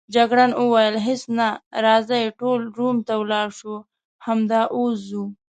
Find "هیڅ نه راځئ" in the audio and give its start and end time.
1.07-2.23